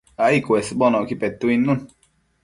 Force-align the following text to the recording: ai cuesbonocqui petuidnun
ai 0.25 0.39
cuesbonocqui 0.45 1.15
petuidnun 1.23 1.79